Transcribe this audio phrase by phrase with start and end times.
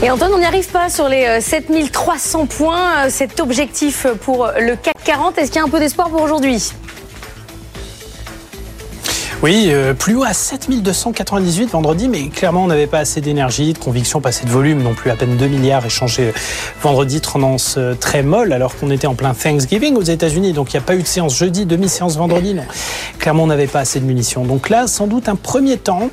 [0.00, 4.94] Et Antoine, on n'y arrive pas sur les 7300 points, cet objectif pour le CAC
[5.02, 5.38] 40.
[5.38, 6.72] Est-ce qu'il y a un peu d'espoir pour aujourd'hui?
[9.40, 13.78] Oui, euh, plus haut à 7298 vendredi, mais clairement on n'avait pas assez d'énergie, de
[13.78, 16.32] conviction, pas assez de volume non plus, à peine 2 milliards échangés
[16.82, 20.76] vendredi, tendance euh, très molle, alors qu'on était en plein Thanksgiving aux États-Unis, donc il
[20.76, 22.56] n'y a pas eu de séance jeudi, demi-séance vendredi.
[23.36, 24.44] On n'avait pas assez de munitions.
[24.44, 26.10] Donc là, sans doute un premier temps,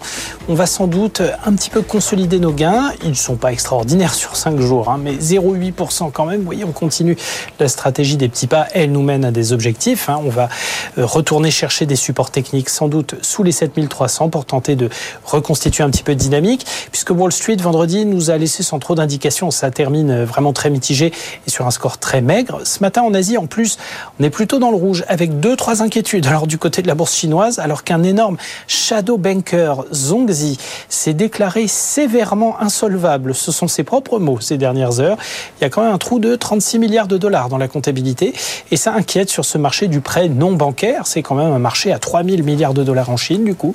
[0.49, 2.91] on va sans doute un petit peu consolider nos gains.
[3.03, 6.39] Ils ne sont pas extraordinaires sur 5 jours, hein, mais 0,8% quand même.
[6.39, 7.17] Vous voyez, on continue
[7.59, 10.09] la stratégie des petits pas, elle nous mène à des objectifs.
[10.09, 10.19] Hein.
[10.23, 10.49] On va
[10.97, 14.89] euh, retourner chercher des supports techniques sans doute sous les 7300 pour tenter de
[15.23, 18.93] reconstituer un petit peu de dynamique, puisque Wall Street vendredi nous a laissé sans trop
[18.93, 19.51] d'indications.
[19.51, 21.13] Ça termine vraiment très mitigé
[21.47, 22.61] et sur un score très maigre.
[22.65, 23.77] Ce matin en Asie, en plus,
[24.19, 26.27] on est plutôt dans le rouge avec deux, trois inquiétudes.
[26.27, 28.37] Alors du côté de la bourse chinoise, alors qu'un énorme
[28.67, 30.57] shadow banker, Zhongzi,
[30.89, 33.35] s'est déclaré sévèrement insolvable.
[33.35, 35.17] Ce sont ses propres mots ces dernières heures.
[35.59, 38.33] Il y a quand même un trou de 36 milliards de dollars dans la comptabilité
[38.71, 41.07] et ça inquiète sur ce marché du prêt non bancaire.
[41.07, 43.73] C'est quand même un marché à 3000 milliards de dollars en Chine, du coup,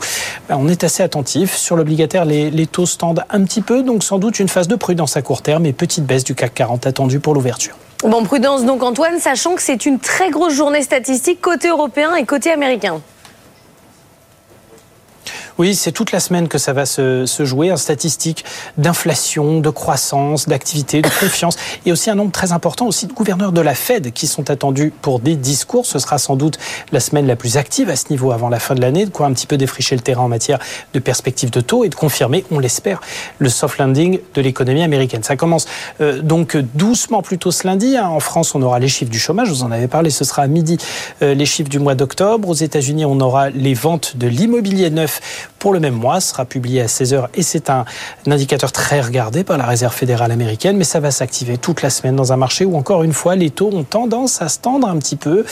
[0.49, 1.57] ben, on est assez attentif.
[1.57, 4.77] Sur l'obligataire, les, les taux tendent un petit peu, donc sans doute une phase de
[4.77, 7.77] prudence à court terme et petite baisse du CAC 40 attendue pour l'ouverture.
[8.03, 12.25] Bon, prudence donc Antoine, sachant que c'est une très grosse journée statistique côté européen et
[12.25, 13.03] côté américain.
[15.61, 17.69] Oui, c'est toute la semaine que ça va se, jouer.
[17.69, 18.47] Un statistique
[18.79, 23.53] d'inflation, de croissance, d'activité, de confiance et aussi un nombre très important aussi de gouverneurs
[23.53, 25.85] de la Fed qui sont attendus pour des discours.
[25.85, 26.59] Ce sera sans doute
[26.93, 29.27] la semaine la plus active à ce niveau avant la fin de l'année, de quoi
[29.27, 30.61] un petit peu défricher le terrain en matière
[30.95, 33.03] de perspectives de taux et de confirmer, on l'espère,
[33.39, 35.23] le soft landing de l'économie américaine.
[35.23, 35.67] Ça commence
[36.01, 37.99] euh, donc doucement plutôt ce lundi.
[37.99, 38.09] Hein.
[38.09, 40.47] En France, on aura les chiffres du chômage, vous en avais parlé, ce sera à
[40.47, 40.79] midi
[41.21, 42.49] euh, les chiffres du mois d'octobre.
[42.49, 46.81] Aux États-Unis, on aura les ventes de l'immobilier neuf pour le même mois, sera publié
[46.81, 47.85] à 16h et c'est un,
[48.27, 52.17] indicateur très regardé par la Réserve fédérale américaine, mais ça va s'activer toute la semaine
[52.17, 54.97] dans un marché où, encore une fois, les taux ont tendance à se tendre un
[54.99, 55.45] petit peu.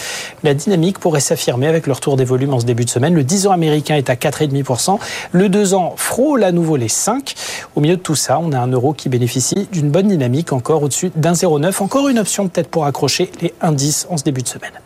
[0.43, 3.15] La dynamique pourrait s'affirmer avec le retour des volumes en ce début de semaine.
[3.15, 4.99] Le 10 ans américain est à 4,5%.
[5.33, 7.35] Le 2 ans frôle à nouveau les 5.
[7.77, 10.83] Au milieu de tout ça, on a un euro qui bénéficie d'une bonne dynamique encore
[10.83, 11.83] au-dessus d'un 0,9.
[11.83, 14.81] Encore une option peut-être pour accrocher les indices en ce début de semaine.